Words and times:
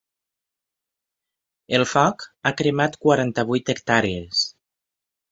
El 1.77 1.83
foc 1.89 2.25
ha 2.47 2.51
cremat 2.61 2.97
quaranta-vuit 3.05 3.69
hectàrees. 3.75 4.41